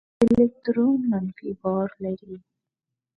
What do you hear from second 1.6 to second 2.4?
بار لري.